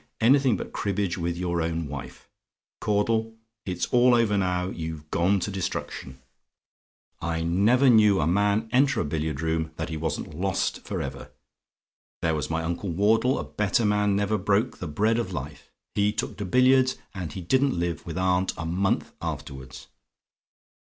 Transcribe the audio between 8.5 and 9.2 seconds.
enter a